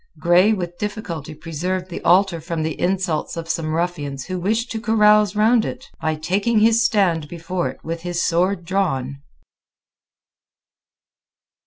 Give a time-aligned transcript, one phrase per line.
[0.17, 4.81] Grey with difficulty preserved the altar from the insults of some ruffians who wished to
[4.81, 9.21] carouse round it, by taking his stand before it with his sword drawn.